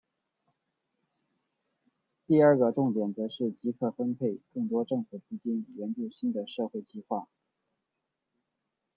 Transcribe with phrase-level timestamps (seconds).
[2.25, 7.27] 第二个重点则是即刻分配更多政府资金援助新的社会计画。